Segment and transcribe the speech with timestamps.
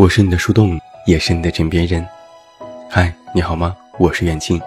[0.00, 2.08] 我是你的树洞，也是你的枕边人。
[2.88, 3.76] 嗨，你好吗？
[3.98, 4.58] 我是远近。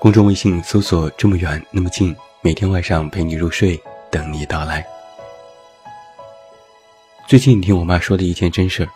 [0.00, 2.12] 公众微信搜索“这么远那么近”，
[2.42, 3.80] 每天晚上陪你入睡，
[4.10, 4.84] 等你到来。
[7.28, 8.88] 最近听我妈说的一件真事儿。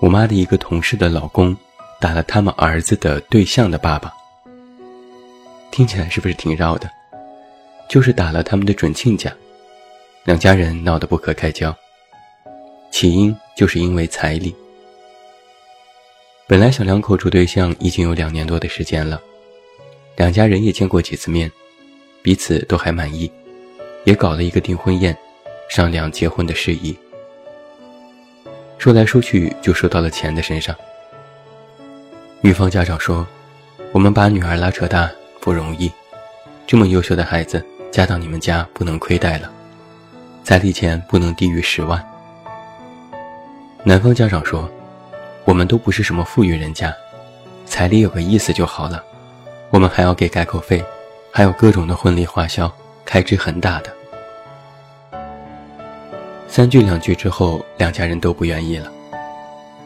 [0.00, 1.56] 我妈的一个同事的老公
[1.98, 4.12] 打了他们儿子的对象的爸爸，
[5.70, 6.90] 听起来是不是挺绕的？
[7.88, 9.32] 就是打了他们的准亲家，
[10.24, 11.74] 两家人闹得不可开交。
[12.90, 14.54] 起因就是因为彩礼。
[16.46, 19.20] 本来小两口处对象已经有两年多的时间了，
[20.16, 21.50] 两家人也见过几次面，
[22.20, 23.30] 彼此都还满意，
[24.04, 25.16] 也搞了一个订婚宴，
[25.70, 26.94] 商量结婚的事宜。
[28.76, 30.76] 说来说去就说到了钱的身上。
[32.40, 33.26] 女方家长说
[33.92, 35.90] ：“我们把女儿拉扯大不容易，
[36.66, 39.50] 这么优秀的孩子嫁到你们家不能亏待了，
[40.44, 42.04] 彩礼钱不能低于十万。”
[43.84, 44.70] 男方家长说
[45.44, 46.94] ：“我们都不是什么富裕人家，
[47.66, 49.02] 彩礼有个意思就好了。
[49.70, 50.84] 我们还要给改口费，
[51.32, 52.72] 还有各种的婚礼花销，
[53.04, 53.92] 开支很大的。”
[56.46, 58.88] 三句两句之后，两家人都不愿意了。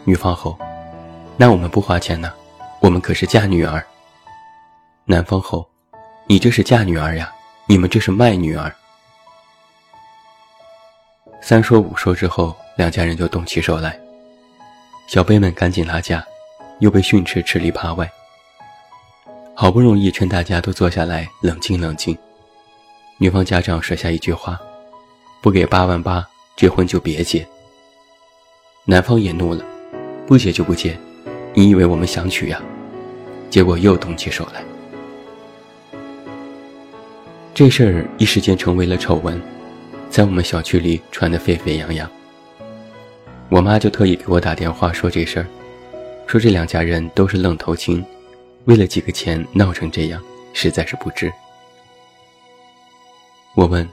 [0.04, 0.58] 女方吼
[1.38, 2.30] ：“那我们不花钱呢？
[2.80, 3.82] 我们可是嫁女儿。”
[5.06, 5.66] 男方吼
[6.28, 7.32] ：“你这是嫁女儿呀，
[7.66, 8.70] 你们这是卖女儿。”
[11.40, 12.54] 三说五说之后。
[12.76, 13.98] 两家人就动起手来，
[15.08, 16.22] 小辈们赶紧拉架，
[16.78, 18.08] 又被训斥吃里扒外。
[19.54, 22.16] 好不容易劝大家都坐下来冷静冷静，
[23.16, 24.60] 女方家长甩下一句话
[25.40, 26.22] ：“不给八万八，
[26.54, 27.46] 这婚就别结。”
[28.84, 29.64] 男方也怒了
[30.28, 30.94] ：“不结就不结，
[31.54, 32.60] 你以为我们想娶呀？”
[33.48, 34.62] 结果又动起手来，
[37.54, 39.40] 这事儿一时间成为了丑闻，
[40.10, 42.10] 在我们小区里传得沸沸扬扬。
[43.48, 45.46] 我妈就特意给我打电话说这事儿，
[46.26, 48.04] 说这两家人都是愣头青，
[48.64, 50.20] 为了几个钱闹成这样，
[50.52, 51.32] 实在是不值。
[53.54, 53.88] 我问：“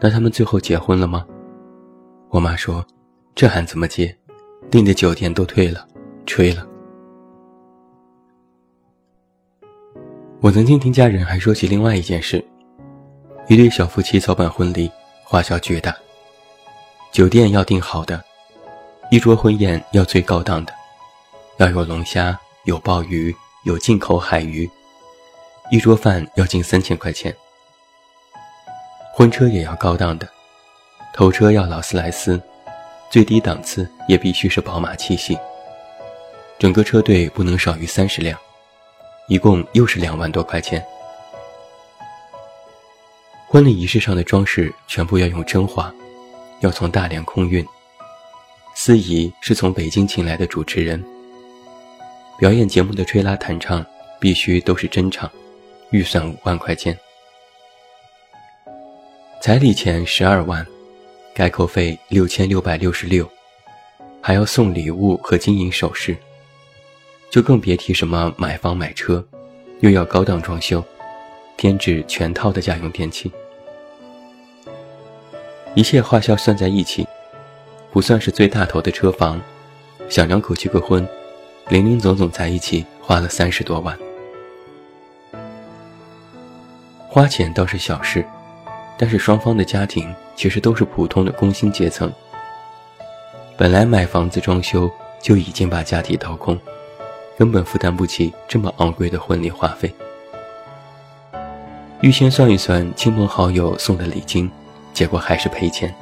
[0.00, 1.24] 那他们最后结婚了吗？”
[2.28, 2.84] 我妈说
[3.34, 4.14] ：“这还怎么结？
[4.70, 5.86] 订的酒店都退了，
[6.26, 6.66] 吹了。”
[10.42, 12.44] 我曾经听家人还说起另外一件事：
[13.48, 14.90] 一对小夫妻操办婚礼，
[15.22, 15.94] 花销巨大，
[17.12, 18.22] 酒店要订好的。
[19.12, 20.72] 一桌婚宴要最高档的，
[21.58, 24.66] 要有龙虾、有鲍鱼、有进口海鱼，
[25.70, 27.36] 一桌饭要近三千块钱。
[29.12, 30.26] 婚车也要高档的，
[31.12, 32.40] 头车要劳斯莱斯，
[33.10, 35.38] 最低档次也必须是宝马七系。
[36.58, 38.38] 整个车队不能少于三十辆，
[39.28, 40.82] 一共又是两万多块钱。
[43.46, 45.92] 婚礼仪式上的装饰全部要用真花，
[46.60, 47.62] 要从大连空运。
[48.84, 51.00] 司仪是从北京请来的主持人。
[52.36, 53.86] 表演节目的吹拉弹唱
[54.18, 55.30] 必须都是真唱，
[55.92, 56.98] 预算五万块钱。
[59.40, 60.66] 彩礼钱十二万，
[61.32, 63.24] 改口费六千六百六十六，
[64.20, 66.16] 还要送礼物和金银首饰，
[67.30, 69.24] 就更别提什么买房买车，
[69.78, 70.84] 又要高档装修，
[71.56, 73.30] 添置全套的家用电器，
[75.76, 77.06] 一切花销算在一起。
[77.92, 79.38] 不算是最大头的车房，
[80.08, 81.06] 小两口结个婚，
[81.68, 83.96] 零零总总在一起花了三十多万。
[87.06, 88.24] 花钱倒是小事，
[88.96, 92.10] 但是双方的家庭其实都是普通的工薪阶层。
[93.58, 96.58] 本来买房子装修就已经把家底掏空，
[97.36, 99.92] 根本负担不起这么昂贵的婚礼花费。
[102.00, 104.50] 预先算一算亲朋好友送的礼金，
[104.94, 105.94] 结果还是赔钱。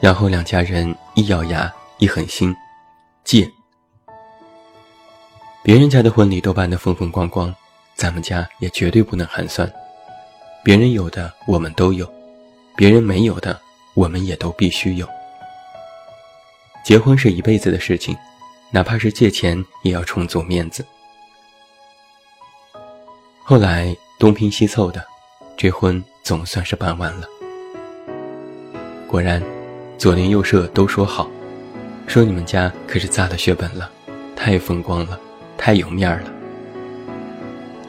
[0.00, 2.56] 然后两家人一咬牙一狠心，
[3.22, 3.48] 借。
[5.62, 7.54] 别人家的婚礼都办得风风光光，
[7.94, 9.70] 咱们家也绝对不能寒酸。
[10.64, 12.10] 别人有的我们都有，
[12.74, 13.60] 别人没有的
[13.94, 15.06] 我们也都必须有。
[16.82, 18.16] 结婚是一辈子的事情，
[18.70, 20.82] 哪怕是借钱也要充足面子。
[23.44, 25.04] 后来东拼西凑的，
[25.58, 27.28] 这婚总算是办完了。
[29.06, 29.59] 果然。
[30.00, 31.30] 左邻右舍都说好，
[32.06, 33.90] 说你们家可是砸了血本了，
[34.34, 35.20] 太风光了，
[35.58, 36.32] 太有面儿了。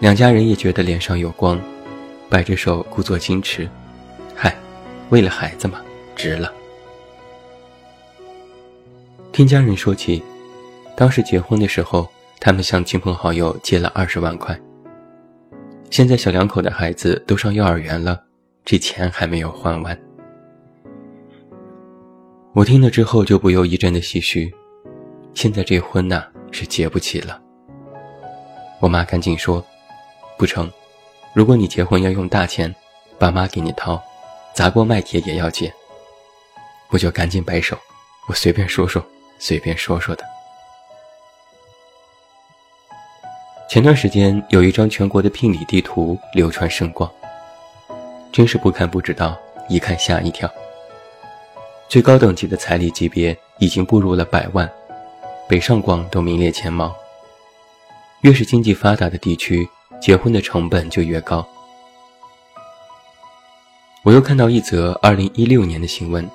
[0.02, 1.58] 两家人也觉得脸上有光，
[2.28, 3.66] 摆着手故作矜持，
[4.36, 4.54] 嗨，
[5.10, 5.80] 为了孩子嘛，
[6.14, 6.52] 值了。
[9.32, 10.22] 听家人说起，
[10.98, 12.10] 当时结婚的时候，
[12.42, 14.60] 他们向亲朋好友借了二十万块。
[15.90, 18.22] 现在小两口的孩子都上幼儿园了，
[18.66, 19.98] 这钱还没有还完。
[22.54, 24.54] 我听了之后就不由一阵的唏嘘，
[25.34, 27.40] 现在这婚呐是结不起了。
[28.82, 29.66] 我妈赶紧说
[30.38, 30.70] ：“不成，
[31.34, 32.74] 如果你结婚要用大钱，
[33.18, 34.02] 爸妈给你掏，
[34.54, 35.74] 砸锅卖铁也要结。”
[36.92, 37.78] 我就赶紧摆手，
[38.28, 39.02] 我随便说说，
[39.40, 40.26] 随便说说的。
[43.70, 47.10] 前段时间有一张全国的聘礼地图流传甚广，
[48.30, 49.40] 真是不看不知道，
[49.70, 50.52] 一看吓一跳。
[51.92, 54.72] 最高等级的彩礼级别已经步入了百万，
[55.50, 56.96] 北上广都名列前茅。
[58.22, 59.68] 越是经济发达的地区，
[60.02, 61.46] 结婚的成本就越高。
[64.04, 66.26] 我又看到一则2016年的新闻：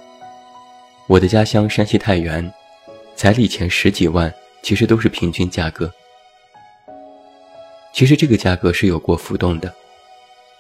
[1.06, 2.52] 我的家乡山西太原，
[3.14, 4.30] 彩礼前十几万
[4.62, 5.90] 其实都是平均价格。
[7.94, 9.72] 其实这个价格是有过浮动的，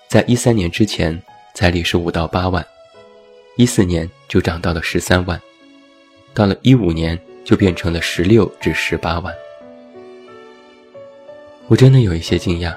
[0.08, 1.22] 在一三年之前，
[1.52, 2.66] 彩礼是五到八万。
[3.58, 5.40] 一四年就涨到了十三万，
[6.34, 9.34] 到了一五年就变成了十六至十八万。
[11.68, 12.74] 我真的有一些惊讶，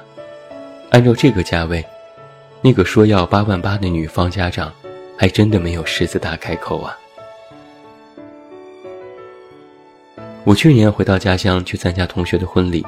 [0.92, 1.86] 按照这个价位，
[2.62, 4.74] 那个说要八万八的女方家长，
[5.18, 6.98] 还真的没有狮子大开口啊！
[10.44, 12.86] 我去年回到家乡去参加同学的婚礼，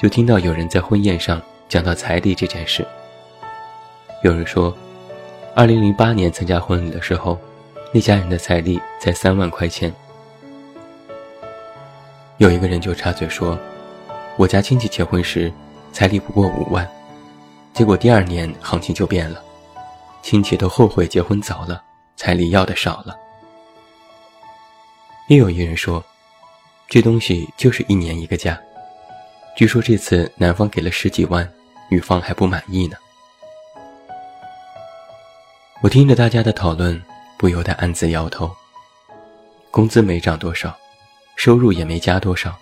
[0.00, 2.86] 就听到有人在婚宴上讲到彩礼这件事，
[4.22, 4.76] 有人说。
[5.56, 7.38] 二零零八年参加婚礼的时候，
[7.94, 9.94] 那家人的彩礼才三万块钱。
[12.38, 13.56] 有一个人就插嘴说
[14.36, 15.52] ：“我家亲戚结婚时，
[15.92, 16.90] 彩礼不过五万，
[17.72, 19.40] 结果第二年行情就变了，
[20.22, 21.80] 亲戚都后悔结婚早了，
[22.16, 23.16] 彩礼要的少了。”
[25.30, 26.04] 又有一人说
[26.90, 28.60] ：“这东西就是一年一个价，
[29.56, 31.48] 据说这次男方给了十几万，
[31.88, 32.96] 女方还不满意呢。”
[35.80, 37.00] 我听着大家的讨论，
[37.44, 38.50] 不由得暗自摇头。
[39.70, 40.74] 工资没涨多少，
[41.36, 42.56] 收入也没加多少，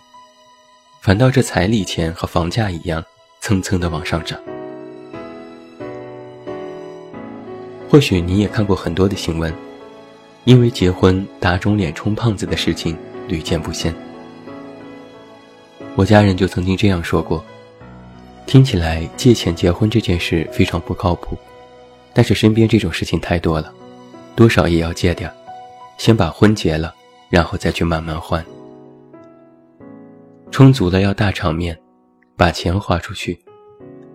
[1.00, 3.00] 反倒这彩礼钱和房价一样，
[3.40, 4.37] 蹭蹭的往上涨。
[7.88, 9.55] 或许你也看过很多的新闻，
[10.46, 12.99] 因为结婚打肿脸充胖子的事情
[13.29, 13.94] 屡见不鲜。
[15.94, 17.44] 我家人就曾经这样说过，
[18.46, 21.38] 听起来借钱结婚这件事非常不靠谱。
[22.12, 23.73] 但是身边这种事情太多了，
[24.34, 25.32] 多少也要借点
[25.99, 26.94] 先把婚结了，
[27.31, 28.44] 然后再去慢慢还。
[30.50, 31.79] 充足了要大场面，
[32.37, 33.38] 把钱花出去，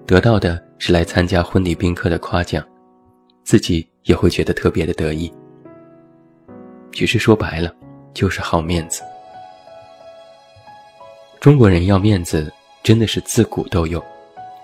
[0.05, 2.63] 得到的是来参加婚礼宾客的夸奖，
[3.43, 5.31] 自己也会觉得特别的得意。
[6.91, 7.73] 其实说白了，
[8.13, 9.01] 就是好面子。
[11.39, 12.51] 中国人要面子，
[12.83, 14.03] 真的是自古都有，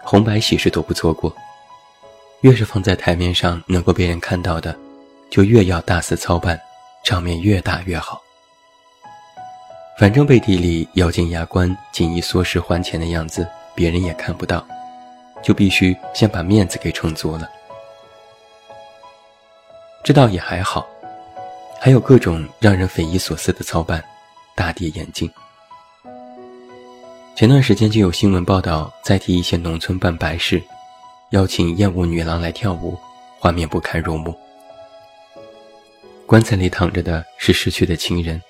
[0.02, 1.34] 红白喜事都不错过。
[2.42, 4.78] 越是放在台面上能够被人看到的，
[5.34, 6.62] 就越要大肆操办，
[7.04, 8.22] 场面越大越好。
[9.98, 14.64] 反正背地里咬紧牙关、紧衣缩食还钱的样子，别人也看不到，
[15.42, 17.50] 就必须先把面子给撑足了。
[20.04, 20.88] 这倒也还好，
[21.80, 24.04] 还有各种让人匪夷所思的操办，
[24.54, 25.28] 大跌眼镜。
[27.36, 30.62] 前段时间就有新闻报道，在替一些农村办白事。
[31.32, 32.96] 邀请艳舞女郎来跳舞，
[33.40, 34.38] 画面不堪入目。
[36.34, 38.42] 棺材里躺着的是逝去的亲人，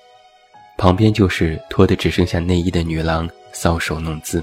[0.78, 4.42] 旁边就是脱得只剩下内衣的女郎搔首弄姿。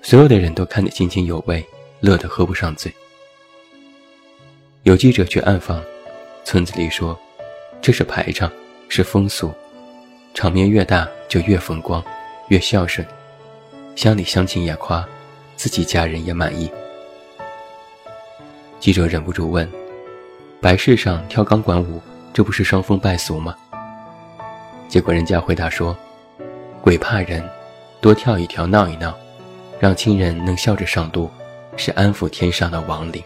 [0.00, 1.62] 所有的人都看得津津有味，
[2.00, 2.90] 乐得合不上嘴。
[4.84, 5.84] 有记者去暗访，
[6.42, 7.14] 村子里说
[7.82, 8.50] ：“这是排场，
[8.88, 9.52] 是风俗，
[10.32, 12.02] 场面越大就越风光，
[12.48, 13.06] 越孝顺。”
[13.94, 15.06] 乡里乡亲也夸。
[15.54, 16.72] 自己家人也满意。
[18.80, 19.70] 记者忍不住问
[20.60, 22.00] ：“白事上跳钢管舞，
[22.32, 23.54] 这不是伤风败俗吗？”
[24.88, 25.96] 结果人家回答说
[26.80, 27.42] ：“鬼怕人，
[28.00, 29.14] 多跳一跳闹一闹，
[29.78, 31.30] 让亲人能笑着上路，
[31.76, 33.22] 是安抚天上的亡灵。”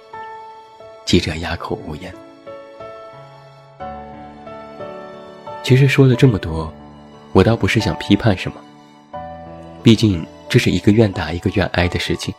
[1.04, 2.14] 记者哑口无言。
[5.62, 6.72] 其实说了这么多，
[7.32, 8.56] 我倒不是想批判什么，
[9.82, 10.26] 毕竟。
[10.50, 12.34] 这是一个愿打一个愿挨的事情。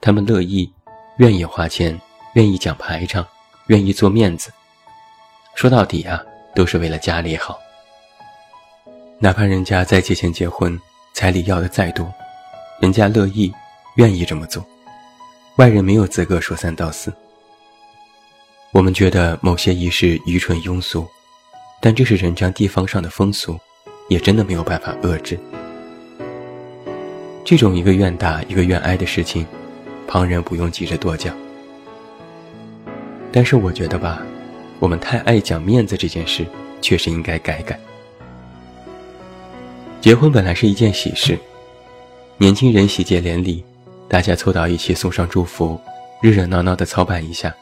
[0.00, 0.68] 他们乐意，
[1.18, 1.96] 愿意花钱，
[2.34, 3.24] 愿意讲排场，
[3.70, 4.50] 愿意做面子。
[5.54, 6.20] 说到底啊，
[6.56, 7.56] 都是为了家里好。
[9.20, 10.76] 哪怕人家再借钱结婚，
[11.14, 12.12] 彩礼要的再多，
[12.80, 13.52] 人家乐意，
[13.94, 14.66] 愿意这么做。
[15.56, 17.12] 外人没有资格说三道四。
[18.72, 21.06] 我们觉得某些仪式愚蠢庸俗，
[21.80, 23.56] 但这是人家地方上的风俗，
[24.08, 25.38] 也真的没有办法遏制。
[27.44, 29.46] 这种一个愿打一个愿挨的事情，
[30.08, 31.36] 旁人不用急着多讲。
[33.32, 34.22] 但是我觉得吧，
[34.78, 36.44] 我们太爱讲面子这件事，
[36.80, 37.78] 确实应该改改。
[40.00, 41.38] 结婚本来是一件喜事，
[42.38, 43.62] 年轻人喜结连理，
[44.08, 45.78] 大家凑到一起送上祝福，
[46.20, 47.54] 热热闹闹的操办一下，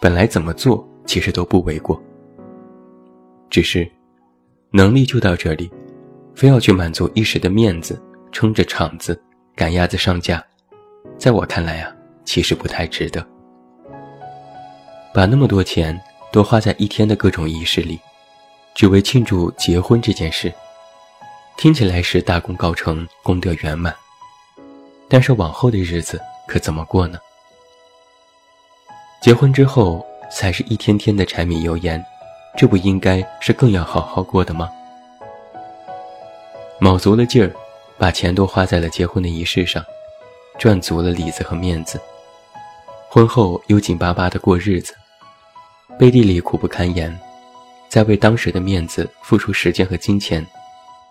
[0.00, 2.02] 本来怎么做其实都不为过。
[3.50, 3.88] 只是，
[4.70, 5.70] 能力就到这里，
[6.34, 9.20] 非要去满足一时的面子，撑着场子，
[9.54, 10.42] 赶鸭子上架，
[11.18, 13.24] 在我看来啊，其实不太值得。
[15.14, 15.98] 把那么多钱
[16.32, 18.00] 都花在一天的各种仪式里，
[18.74, 20.52] 只为庆祝结婚这件事。
[21.58, 23.94] 听起来是大功告成，功德圆满，
[25.08, 27.18] 但是往后的日子可怎么过呢？
[29.20, 32.02] 结婚之后才是一天天的柴米油盐，
[32.56, 34.70] 这不应该是更要好好过的吗？
[36.80, 37.52] 卯足了劲儿，
[37.98, 39.84] 把钱都花在了结婚的仪式上，
[40.58, 42.00] 赚足了里子和面子，
[43.10, 44.94] 婚后又紧巴巴的过日子，
[45.98, 47.16] 背地里苦不堪言，
[47.88, 50.44] 在为当时的面子付出时间和金钱。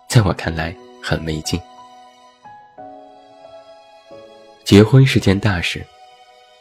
[0.08, 1.58] 在我看来很没劲。
[4.64, 5.82] 结婚是件大事，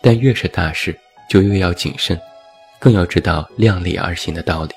[0.01, 0.97] 但越是大事，
[1.29, 2.17] 就越要谨慎，
[2.79, 4.71] 更要知道量力而行的道理。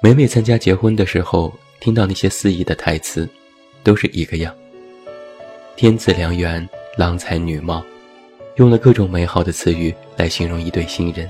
[0.00, 3.28] 每每参加结婚的时候，听到那些司仪的台词，
[3.82, 4.54] 都是一个样：
[5.74, 7.82] 天赐良缘，郎才女貌，
[8.56, 11.28] 用了各种美好的词语来形容一对新人，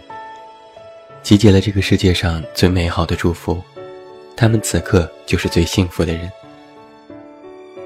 [1.23, 3.63] 集结了这个世界上最美好的祝福。
[4.37, 6.31] 他们此刻就是最幸福的人。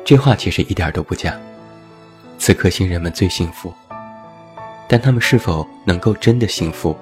[0.05, 1.39] 这话其实一点都不假。
[2.37, 3.73] 此刻新人们最幸福，
[4.89, 6.97] 但他们是否能够真的幸福，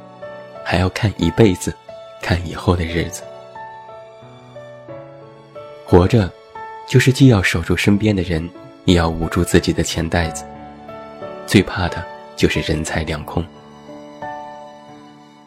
[0.63, 1.73] 还要看一辈子，
[2.21, 3.23] 看以后的日子。
[5.87, 6.31] 活着，
[6.87, 8.47] 就是既要守住身边的人，
[8.85, 10.45] 也要捂住自己的钱袋子。
[11.47, 12.05] 最怕的
[12.37, 13.45] 就是人财两空。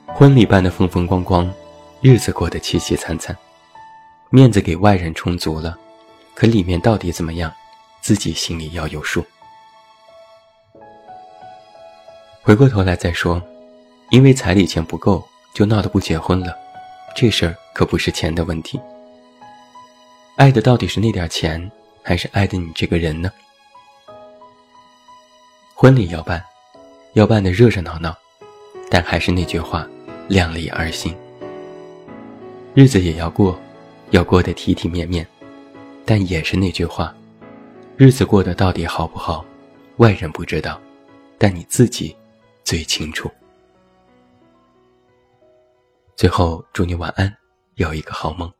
[0.07, 1.49] 婚礼办得风风光光，
[2.01, 3.37] 日子过得凄凄惨惨。
[4.31, 5.77] 面子给外人充足了，
[6.35, 7.51] 可里面到底怎么样，
[8.01, 9.25] 自己心里要有数。
[12.41, 13.41] 回过头来再说，
[14.09, 16.55] 因为彩礼钱不够就闹得不结婚了，
[17.15, 18.79] 这事儿可不是钱的问题。
[20.35, 21.71] 爱的到底是那点钱，
[22.03, 23.31] 还是爱的你这个人呢？
[25.75, 26.43] 婚礼要办，
[27.19, 28.15] 要办的热热闹闹，
[28.89, 29.85] 但还是那句话，
[30.29, 31.13] 量力而行。
[32.73, 33.59] 日子也要过。
[34.11, 35.27] 要过得体体面面，
[36.03, 37.13] 但也是那句话，
[37.95, 39.45] 日子过得到底好不好，
[39.97, 40.81] 外人不知道，
[41.37, 42.15] 但你自己
[42.63, 43.29] 最清楚。
[46.15, 47.31] 最后，祝你晚安，
[47.75, 48.51] 有一个好梦。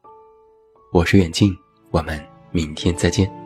[0.92, 1.58] 我是远近，
[1.90, 3.39] 我们明天再见。